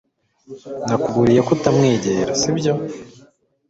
[0.87, 2.73] Nakuburiye ko utamwegera, sibyo?